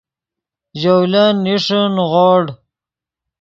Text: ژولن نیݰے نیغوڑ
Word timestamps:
ژولن 0.81 1.35
نیݰے 1.43 1.81
نیغوڑ 1.95 2.43